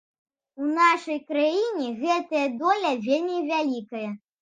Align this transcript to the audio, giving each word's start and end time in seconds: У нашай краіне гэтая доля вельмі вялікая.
У 0.63 0.69
нашай 0.77 1.19
краіне 1.29 1.87
гэтая 2.01 2.43
доля 2.65 2.97
вельмі 3.07 3.37
вялікая. 3.55 4.07